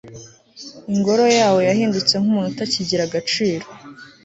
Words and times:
ingoro 0.93 1.25
yawo 1.39 1.59
yahindutse 1.67 2.13
nk'umuntu 2.17 2.51
utakigira 2.53 3.01
agaciro 3.05 3.65